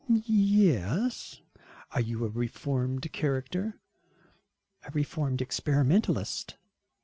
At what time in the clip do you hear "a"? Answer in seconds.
2.25-2.29, 4.83-4.89